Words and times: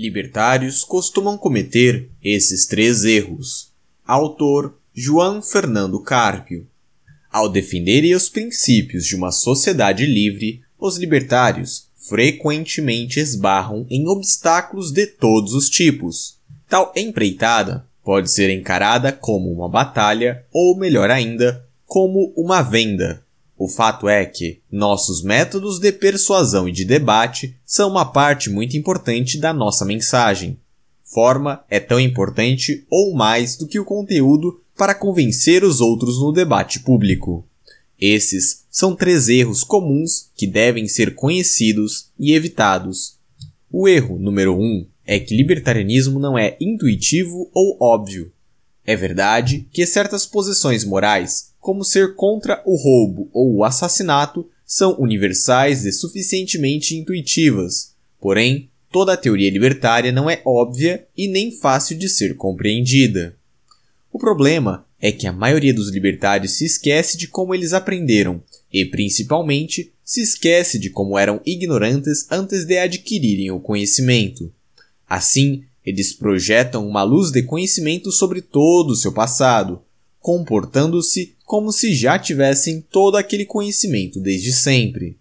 Libertários 0.00 0.82
costumam 0.82 1.36
cometer 1.36 2.08
esses 2.24 2.64
três 2.64 3.04
erros. 3.04 3.70
Autor 4.06 4.78
João 4.94 5.42
Fernando 5.42 6.00
Carpio. 6.00 6.66
Ao 7.30 7.50
defenderem 7.50 8.14
os 8.14 8.26
princípios 8.26 9.04
de 9.04 9.14
uma 9.14 9.30
sociedade 9.30 10.06
livre, 10.06 10.62
os 10.78 10.96
libertários 10.96 11.90
frequentemente 12.08 13.20
esbarram 13.20 13.86
em 13.90 14.08
obstáculos 14.08 14.90
de 14.90 15.06
todos 15.06 15.52
os 15.52 15.68
tipos. 15.68 16.38
Tal 16.66 16.90
empreitada 16.96 17.86
pode 18.02 18.30
ser 18.30 18.48
encarada 18.48 19.12
como 19.12 19.52
uma 19.52 19.68
batalha 19.68 20.46
ou, 20.50 20.78
melhor 20.78 21.10
ainda, 21.10 21.62
como 21.84 22.32
uma 22.34 22.62
venda. 22.62 23.22
O 23.62 23.68
fato 23.68 24.08
é 24.08 24.24
que 24.24 24.62
nossos 24.72 25.22
métodos 25.22 25.78
de 25.78 25.92
persuasão 25.92 26.66
e 26.66 26.72
de 26.72 26.82
debate 26.82 27.54
são 27.62 27.90
uma 27.90 28.10
parte 28.10 28.48
muito 28.48 28.74
importante 28.74 29.36
da 29.36 29.52
nossa 29.52 29.84
mensagem. 29.84 30.58
Forma 31.04 31.62
é 31.68 31.78
tão 31.78 32.00
importante 32.00 32.86
ou 32.90 33.14
mais 33.14 33.56
do 33.56 33.66
que 33.66 33.78
o 33.78 33.84
conteúdo 33.84 34.62
para 34.74 34.94
convencer 34.94 35.62
os 35.62 35.78
outros 35.82 36.18
no 36.18 36.32
debate 36.32 36.80
público. 36.80 37.46
Esses 38.00 38.64
são 38.70 38.96
três 38.96 39.28
erros 39.28 39.62
comuns 39.62 40.30
que 40.34 40.46
devem 40.46 40.88
ser 40.88 41.14
conhecidos 41.14 42.08
e 42.18 42.32
evitados. 42.32 43.18
O 43.70 43.86
erro 43.86 44.18
número 44.18 44.58
um 44.58 44.86
é 45.04 45.20
que 45.20 45.36
libertarianismo 45.36 46.18
não 46.18 46.38
é 46.38 46.56
intuitivo 46.58 47.50
ou 47.52 47.76
óbvio. 47.78 48.32
É 48.86 48.96
verdade 48.96 49.68
que 49.70 49.84
certas 49.84 50.24
posições 50.24 50.82
morais 50.82 51.49
como 51.60 51.84
ser 51.84 52.14
contra 52.14 52.62
o 52.64 52.74
roubo 52.76 53.28
ou 53.32 53.56
o 53.56 53.64
assassinato, 53.64 54.48
são 54.64 54.98
universais 54.98 55.84
e 55.84 55.92
suficientemente 55.92 56.96
intuitivas. 56.96 57.94
Porém, 58.20 58.70
toda 58.90 59.12
a 59.12 59.16
teoria 59.16 59.50
libertária 59.50 60.10
não 60.10 60.30
é 60.30 60.40
óbvia 60.44 61.06
e 61.16 61.28
nem 61.28 61.52
fácil 61.52 61.98
de 61.98 62.08
ser 62.08 62.36
compreendida. 62.36 63.36
O 64.12 64.18
problema 64.18 64.86
é 65.00 65.12
que 65.12 65.26
a 65.26 65.32
maioria 65.32 65.74
dos 65.74 65.90
libertários 65.90 66.52
se 66.52 66.64
esquece 66.64 67.16
de 67.16 67.26
como 67.26 67.54
eles 67.54 67.72
aprenderam 67.72 68.42
e, 68.72 68.84
principalmente, 68.84 69.92
se 70.04 70.20
esquece 70.20 70.78
de 70.78 70.90
como 70.90 71.18
eram 71.18 71.40
ignorantes 71.46 72.26
antes 72.30 72.64
de 72.64 72.78
adquirirem 72.78 73.50
o 73.50 73.60
conhecimento. 73.60 74.52
Assim, 75.08 75.64
eles 75.84 76.12
projetam 76.12 76.86
uma 76.86 77.02
luz 77.02 77.30
de 77.30 77.42
conhecimento 77.42 78.12
sobre 78.12 78.42
todo 78.42 78.90
o 78.90 78.96
seu 78.96 79.12
passado, 79.12 79.82
comportando-se 80.20 81.34
como 81.44 81.72
se 81.72 81.94
já 81.94 82.18
tivessem 82.18 82.80
todo 82.80 83.16
aquele 83.16 83.44
conhecimento 83.44 84.20
desde 84.20 84.52
sempre. 84.52 85.18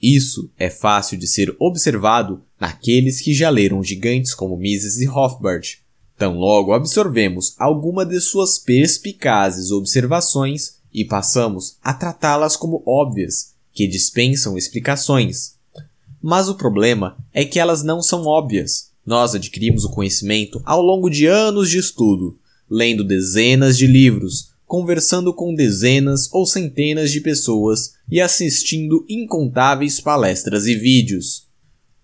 Isso 0.00 0.50
é 0.58 0.70
fácil 0.70 1.18
de 1.18 1.26
ser 1.26 1.54
observado 1.58 2.42
naqueles 2.60 3.20
que 3.20 3.34
já 3.34 3.50
leram 3.50 3.82
gigantes 3.82 4.34
como 4.34 4.56
Mises 4.56 4.98
e 4.98 5.08
Hofbard. 5.08 5.80
Tão 6.16 6.38
logo 6.38 6.72
absorvemos 6.72 7.54
alguma 7.58 8.06
de 8.06 8.20
suas 8.20 8.58
perspicazes 8.58 9.70
observações 9.70 10.76
e 10.92 11.04
passamos 11.04 11.76
a 11.82 11.92
tratá-las 11.92 12.56
como 12.56 12.82
óbvias, 12.86 13.54
que 13.72 13.86
dispensam 13.86 14.56
explicações. 14.56 15.56
Mas 16.22 16.48
o 16.48 16.54
problema 16.54 17.18
é 17.34 17.44
que 17.44 17.60
elas 17.60 17.82
não 17.82 18.00
são 18.00 18.24
óbvias. 18.24 18.90
Nós 19.04 19.34
adquirimos 19.34 19.84
o 19.84 19.90
conhecimento 19.90 20.60
ao 20.64 20.80
longo 20.80 21.10
de 21.10 21.26
anos 21.26 21.68
de 21.68 21.78
estudo, 21.78 22.38
lendo 22.70 23.04
dezenas 23.04 23.76
de 23.76 23.86
livros, 23.86 24.50
conversando 24.66 25.32
com 25.32 25.54
dezenas 25.54 26.28
ou 26.32 26.44
centenas 26.44 27.10
de 27.10 27.20
pessoas 27.20 27.94
e 28.10 28.20
assistindo 28.20 29.04
incontáveis 29.08 30.00
palestras 30.00 30.66
e 30.66 30.74
vídeos. 30.74 31.46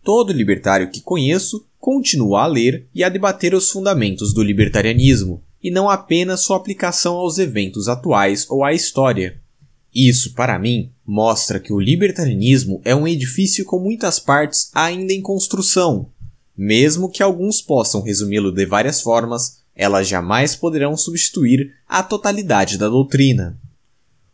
Todo 0.05 0.33
libertário 0.33 0.91
que 0.91 1.01
conheço 1.01 1.67
continua 1.79 2.43
a 2.43 2.47
ler 2.47 2.87
e 2.95 3.03
a 3.03 3.09
debater 3.09 3.55
os 3.55 3.71
fundamentos 3.71 4.33
do 4.33 4.43
libertarianismo, 4.43 5.43
e 5.63 5.71
não 5.71 5.89
apenas 5.89 6.41
sua 6.41 6.57
aplicação 6.57 7.15
aos 7.15 7.39
eventos 7.39 7.89
atuais 7.89 8.47
ou 8.51 8.65
à 8.65 8.73
história. 8.73 9.41
Isso, 9.95 10.33
para 10.35 10.59
mim, 10.59 10.91
mostra 11.07 11.61
que 11.61 11.73
o 11.73 11.79
libertarianismo 11.79 12.81
é 12.85 12.95
um 12.95 13.07
edifício 13.07 13.65
com 13.65 13.79
muitas 13.79 14.19
partes 14.19 14.71
ainda 14.75 15.13
em 15.13 15.21
construção. 15.21 16.09
Mesmo 16.57 17.11
que 17.11 17.23
alguns 17.23 17.61
possam 17.61 18.03
resumi-lo 18.03 18.51
de 18.51 18.65
várias 18.65 19.01
formas, 19.01 19.62
elas 19.75 20.09
jamais 20.09 20.55
poderão 20.55 20.97
substituir 20.97 21.75
a 21.89 22.03
totalidade 22.03 22.79
da 22.79 22.89
doutrina. 22.89 23.59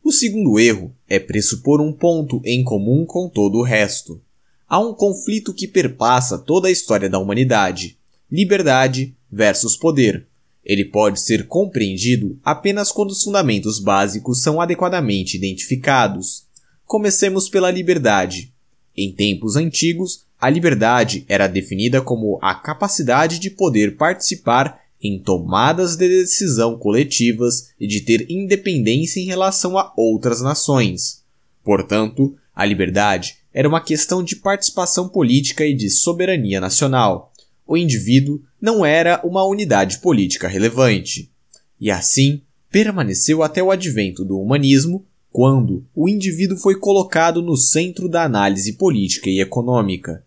O 0.03 0.13
segundo 0.13 0.59
erro 0.59 0.95
é 1.09 1.19
pressupor 1.19 1.81
um 1.81 1.93
ponto 1.93 2.41
em 2.45 2.65
comum 2.65 3.05
com 3.05 3.29
todo 3.29 3.59
o 3.59 3.63
resto. 3.63 4.21
Há 4.69 4.79
um 4.79 4.95
conflito 4.95 5.55
que 5.55 5.69
perpassa 5.69 6.39
toda 6.39 6.69
a 6.69 6.71
história 6.71 7.09
da 7.09 7.19
humanidade: 7.19 7.99
liberdade 8.31 9.15
versus 9.31 9.77
poder. 9.77 10.27
Ele 10.65 10.85
pode 10.85 11.21
ser 11.21 11.47
compreendido 11.47 12.39
apenas 12.45 12.93
quando 12.93 13.11
os 13.11 13.23
fundamentos 13.23 13.79
básicos 13.79 14.43
são 14.43 14.61
adequadamente 14.61 15.37
identificados. 15.37 16.45
Comecemos 16.85 17.49
pela 17.49 17.71
liberdade. 17.71 18.53
Em 18.97 19.13
tempos 19.13 19.57
antigos, 19.57 20.27
a 20.41 20.51
liberdade 20.51 21.25
era 21.29 21.47
definida 21.47 22.03
como 22.03 22.39
a 22.43 22.55
capacidade 22.55 23.39
de 23.39 23.51
poder 23.51 23.97
participar 23.97 24.81
em 25.03 25.19
tomadas 25.19 25.97
de 25.97 26.09
decisão 26.09 26.77
coletivas 26.77 27.71
e 27.79 27.87
de 27.87 28.01
ter 28.01 28.27
independência 28.31 29.21
em 29.21 29.27
relação 29.27 29.79
a 29.79 29.93
outras 29.97 30.41
nações. 30.41 31.23
Portanto, 31.63 32.37
a 32.55 32.65
liberdade 32.65 33.37
era 33.53 33.69
uma 33.69 33.81
questão 33.81 34.23
de 34.23 34.37
participação 34.37 35.09
política 35.09 35.65
e 35.65 35.75
de 35.75 35.91
soberania 35.91 36.61
nacional. 36.61 37.33
O 37.67 37.77
indivíduo 37.77 38.41
não 38.61 38.85
era 38.85 39.21
uma 39.25 39.45
unidade 39.45 39.99
política 39.99 40.49
relevante. 40.49 41.31
E 41.81 41.91
assim, 41.91 42.43
permaneceu 42.71 43.43
até 43.43 43.63
o 43.63 43.71
advento 43.71 44.25
do 44.25 44.39
humanismo, 44.39 45.05
quando 45.31 45.87
o 45.95 46.09
indivíduo 46.09 46.57
foi 46.57 46.79
colocado 46.79 47.43
no 47.43 47.57
centro 47.57 48.09
da 48.09 48.25
análise 48.25 48.73
política 48.73 49.29
e 49.29 49.41
econômica. 49.41 50.25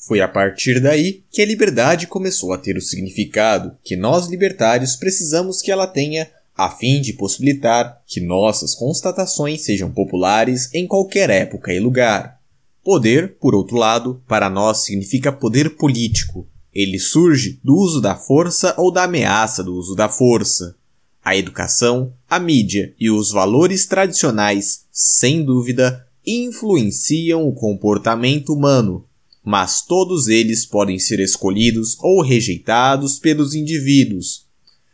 Foi 0.00 0.22
a 0.22 0.26
partir 0.26 0.80
daí 0.80 1.22
que 1.30 1.42
a 1.42 1.46
liberdade 1.46 2.06
começou 2.06 2.54
a 2.54 2.58
ter 2.58 2.74
o 2.74 2.80
significado 2.80 3.76
que 3.84 3.96
nós 3.96 4.28
libertários 4.28 4.96
precisamos 4.96 5.60
que 5.60 5.70
ela 5.70 5.86
tenha 5.86 6.26
a 6.56 6.70
fim 6.70 7.02
de 7.02 7.12
possibilitar 7.12 8.00
que 8.06 8.18
nossas 8.18 8.74
constatações 8.74 9.62
sejam 9.62 9.90
populares 9.90 10.70
em 10.72 10.86
qualquer 10.86 11.28
época 11.28 11.72
e 11.72 11.78
lugar. 11.78 12.40
Poder, 12.82 13.36
por 13.38 13.54
outro 13.54 13.76
lado, 13.76 14.22
para 14.26 14.48
nós 14.48 14.78
significa 14.78 15.30
poder 15.30 15.76
político. 15.76 16.48
Ele 16.74 16.98
surge 16.98 17.60
do 17.62 17.76
uso 17.76 18.00
da 18.00 18.16
força 18.16 18.74
ou 18.78 18.90
da 18.90 19.04
ameaça 19.04 19.62
do 19.62 19.74
uso 19.74 19.94
da 19.94 20.08
força. 20.08 20.76
A 21.22 21.36
educação, 21.36 22.14
a 22.28 22.40
mídia 22.40 22.94
e 22.98 23.10
os 23.10 23.30
valores 23.30 23.84
tradicionais, 23.84 24.86
sem 24.90 25.44
dúvida, 25.44 26.06
influenciam 26.26 27.46
o 27.46 27.52
comportamento 27.52 28.54
humano, 28.54 29.04
mas 29.50 29.82
todos 29.82 30.28
eles 30.28 30.64
podem 30.64 30.96
ser 30.96 31.18
escolhidos 31.18 31.96
ou 31.98 32.22
rejeitados 32.22 33.18
pelos 33.18 33.52
indivíduos. 33.52 34.46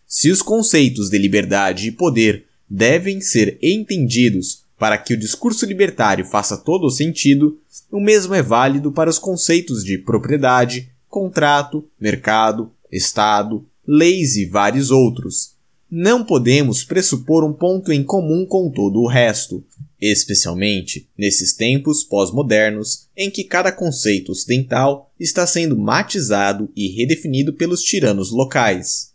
Se 0.06 0.30
os 0.30 0.40
conceitos 0.40 1.10
de 1.10 1.18
liberdade 1.18 1.88
e 1.88 1.92
poder 1.92 2.46
devem 2.66 3.20
ser 3.20 3.58
entendidos 3.62 4.62
para 4.78 4.96
que 4.96 5.12
o 5.12 5.16
discurso 5.16 5.66
libertário 5.66 6.24
faça 6.24 6.56
todo 6.56 6.86
o 6.86 6.90
sentido, 6.90 7.58
o 7.92 8.00
mesmo 8.00 8.32
é 8.32 8.40
válido 8.42 8.90
para 8.90 9.10
os 9.10 9.18
conceitos 9.18 9.84
de 9.84 9.98
propriedade, 9.98 10.88
contrato, 11.06 11.84
mercado, 12.00 12.72
Estado, 12.90 13.62
leis 13.86 14.36
e 14.36 14.46
vários 14.46 14.90
outros. 14.90 15.52
Não 15.90 16.24
podemos 16.24 16.82
pressupor 16.82 17.44
um 17.44 17.52
ponto 17.52 17.92
em 17.92 18.02
comum 18.02 18.46
com 18.46 18.70
todo 18.70 19.00
o 19.00 19.06
resto, 19.06 19.62
especialmente 20.00 21.08
nesses 21.16 21.54
tempos 21.54 22.04
pós-modernos 22.04 23.08
em 23.16 23.30
que 23.30 23.44
cada 23.44 23.72
conceito 23.72 24.32
ocidental 24.32 25.12
está 25.18 25.46
sendo 25.46 25.76
matizado 25.76 26.70
e 26.76 26.88
redefinido 26.88 27.52
pelos 27.52 27.82
tiranos 27.82 28.30
locais. 28.30 29.15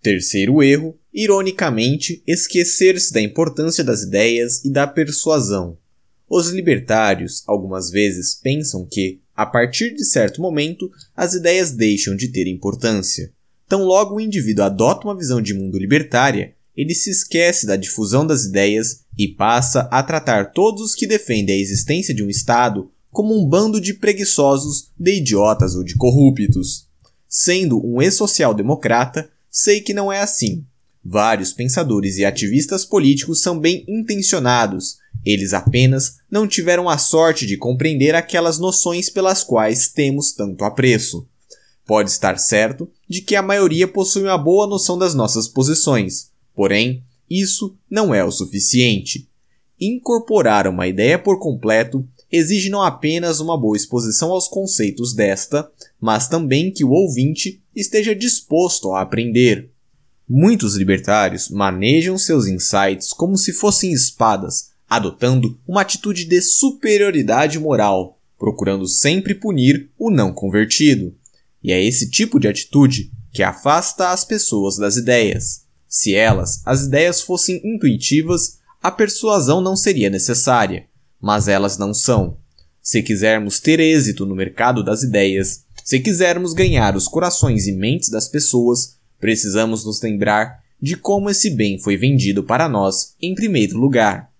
Terceiro 0.00 0.62
erro, 0.62 0.98
ironicamente, 1.12 2.22
esquecer-se 2.26 3.12
da 3.12 3.20
importância 3.20 3.82
das 3.82 4.02
ideias 4.02 4.64
e 4.64 4.70
da 4.70 4.86
persuasão. 4.86 5.78
Os 6.28 6.50
libertários 6.50 7.42
algumas 7.46 7.90
vezes 7.90 8.34
pensam 8.34 8.86
que, 8.90 9.20
a 9.34 9.46
partir 9.46 9.94
de 9.94 10.04
certo 10.04 10.40
momento, 10.40 10.90
as 11.14 11.34
ideias 11.34 11.72
deixam 11.72 12.16
de 12.16 12.28
ter 12.28 12.46
importância. 12.46 13.32
Tão 13.68 13.84
logo 13.84 14.16
o 14.16 14.20
indivíduo 14.20 14.64
adota 14.64 15.06
uma 15.06 15.16
visão 15.16 15.40
de 15.40 15.54
mundo 15.54 15.78
libertária, 15.78 16.53
ele 16.76 16.94
se 16.94 17.10
esquece 17.10 17.66
da 17.66 17.76
difusão 17.76 18.26
das 18.26 18.44
ideias 18.44 19.00
e 19.16 19.28
passa 19.28 19.88
a 19.90 20.02
tratar 20.02 20.52
todos 20.52 20.82
os 20.82 20.94
que 20.94 21.06
defendem 21.06 21.56
a 21.56 21.60
existência 21.60 22.14
de 22.14 22.22
um 22.22 22.28
Estado 22.28 22.90
como 23.10 23.38
um 23.38 23.48
bando 23.48 23.80
de 23.80 23.94
preguiçosos, 23.94 24.90
de 24.98 25.18
idiotas 25.18 25.76
ou 25.76 25.84
de 25.84 25.94
corruptos. 25.94 26.88
Sendo 27.28 27.80
um 27.84 28.02
ex-social-democrata, 28.02 29.30
sei 29.50 29.80
que 29.80 29.94
não 29.94 30.12
é 30.12 30.20
assim. 30.20 30.64
Vários 31.04 31.52
pensadores 31.52 32.16
e 32.18 32.24
ativistas 32.24 32.84
políticos 32.84 33.40
são 33.40 33.58
bem 33.58 33.84
intencionados, 33.86 34.96
eles 35.24 35.54
apenas 35.54 36.16
não 36.30 36.46
tiveram 36.46 36.88
a 36.88 36.98
sorte 36.98 37.46
de 37.46 37.56
compreender 37.56 38.14
aquelas 38.14 38.58
noções 38.58 39.08
pelas 39.08 39.42
quais 39.42 39.88
temos 39.88 40.32
tanto 40.32 40.64
apreço. 40.64 41.26
Pode 41.86 42.10
estar 42.10 42.38
certo 42.38 42.90
de 43.08 43.22
que 43.22 43.34
a 43.34 43.42
maioria 43.42 43.88
possui 43.88 44.22
uma 44.22 44.38
boa 44.38 44.66
noção 44.66 44.98
das 44.98 45.14
nossas 45.14 45.48
posições, 45.48 46.30
porém, 46.54 47.02
isso 47.28 47.76
não 47.90 48.14
é 48.14 48.24
o 48.24 48.30
suficiente. 48.30 49.28
Incorporar 49.80 50.68
uma 50.68 50.86
ideia 50.86 51.18
por 51.18 51.38
completo 51.38 52.06
exige 52.30 52.70
não 52.70 52.82
apenas 52.82 53.40
uma 53.40 53.58
boa 53.58 53.76
exposição 53.76 54.30
aos 54.30 54.48
conceitos 54.48 55.14
desta, 55.14 55.70
mas 56.00 56.28
também 56.28 56.70
que 56.70 56.84
o 56.84 56.90
ouvinte 56.90 57.62
esteja 57.74 58.14
disposto 58.14 58.92
a 58.92 59.00
aprender. 59.00 59.70
Muitos 60.28 60.74
libertários 60.74 61.48
manejam 61.50 62.16
seus 62.16 62.46
insights 62.46 63.12
como 63.12 63.36
se 63.36 63.52
fossem 63.52 63.92
espadas, 63.92 64.70
adotando 64.88 65.58
uma 65.66 65.82
atitude 65.82 66.24
de 66.24 66.40
superioridade 66.40 67.58
moral, 67.58 68.18
procurando 68.38 68.88
sempre 68.88 69.34
punir 69.34 69.90
o 69.98 70.10
não 70.10 70.32
convertido. 70.32 71.14
E 71.62 71.72
é 71.72 71.84
esse 71.84 72.10
tipo 72.10 72.38
de 72.38 72.48
atitude 72.48 73.10
que 73.32 73.42
afasta 73.42 74.10
as 74.10 74.24
pessoas 74.24 74.76
das 74.76 74.96
ideias. 74.96 75.63
Se 75.94 76.12
elas, 76.12 76.60
as 76.66 76.86
ideias, 76.86 77.20
fossem 77.20 77.60
intuitivas, 77.64 78.58
a 78.82 78.90
persuasão 78.90 79.60
não 79.60 79.76
seria 79.76 80.10
necessária, 80.10 80.86
mas 81.20 81.46
elas 81.46 81.78
não 81.78 81.94
são. 81.94 82.36
Se 82.82 83.00
quisermos 83.00 83.60
ter 83.60 83.78
êxito 83.78 84.26
no 84.26 84.34
mercado 84.34 84.82
das 84.82 85.04
ideias, 85.04 85.62
se 85.84 86.00
quisermos 86.00 86.52
ganhar 86.52 86.96
os 86.96 87.06
corações 87.06 87.68
e 87.68 87.72
mentes 87.72 88.08
das 88.08 88.26
pessoas, 88.26 88.96
precisamos 89.20 89.84
nos 89.84 90.02
lembrar 90.02 90.58
de 90.82 90.96
como 90.96 91.30
esse 91.30 91.48
bem 91.48 91.78
foi 91.78 91.96
vendido 91.96 92.42
para 92.42 92.68
nós 92.68 93.14
em 93.22 93.32
primeiro 93.32 93.78
lugar. 93.78 94.32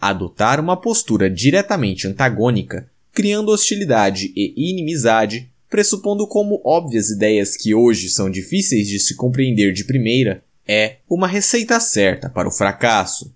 Adotar 0.00 0.60
uma 0.60 0.80
postura 0.80 1.28
diretamente 1.28 2.06
antagônica, 2.06 2.88
criando 3.10 3.50
hostilidade 3.50 4.32
e 4.36 4.70
inimizade, 4.70 5.50
pressupondo 5.68 6.24
como 6.28 6.62
óbvias 6.64 7.10
ideias 7.10 7.56
que 7.56 7.74
hoje 7.74 8.08
são 8.08 8.30
difíceis 8.30 8.86
de 8.86 9.00
se 9.00 9.16
compreender 9.16 9.72
de 9.72 9.82
primeira, 9.82 10.44
é 10.66 10.98
uma 11.08 11.26
receita 11.26 11.78
certa 11.80 12.28
para 12.28 12.48
o 12.48 12.52
fracasso. 12.52 13.34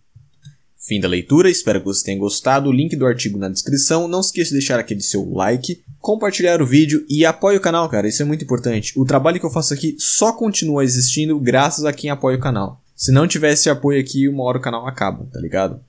Fim 0.78 1.00
da 1.00 1.08
leitura, 1.08 1.48
espero 1.48 1.80
que 1.80 1.86
você 1.86 2.04
tenha 2.04 2.18
gostado. 2.18 2.68
O 2.68 2.72
link 2.72 2.94
do 2.94 3.06
artigo 3.06 3.38
na 3.38 3.48
descrição. 3.48 4.06
Não 4.06 4.20
esqueça 4.20 4.50
de 4.50 4.58
deixar 4.58 4.78
aquele 4.78 5.00
seu 5.00 5.28
like, 5.32 5.82
compartilhar 5.98 6.60
o 6.60 6.66
vídeo 6.66 7.06
e 7.08 7.24
apoie 7.24 7.56
o 7.56 7.60
canal, 7.60 7.88
cara. 7.88 8.06
Isso 8.06 8.20
é 8.20 8.24
muito 8.26 8.44
importante. 8.44 8.92
O 8.94 9.04
trabalho 9.06 9.40
que 9.40 9.46
eu 9.46 9.50
faço 9.50 9.72
aqui 9.72 9.96
só 9.98 10.32
continua 10.32 10.84
existindo 10.84 11.40
graças 11.40 11.86
a 11.86 11.92
quem 11.92 12.10
apoia 12.10 12.36
o 12.36 12.40
canal. 12.40 12.82
Se 12.94 13.10
não 13.10 13.26
tivesse 13.26 13.70
apoio 13.70 13.98
aqui, 13.98 14.28
uma 14.28 14.44
hora 14.44 14.58
o 14.58 14.60
canal 14.60 14.86
acaba, 14.86 15.26
tá 15.32 15.40
ligado? 15.40 15.80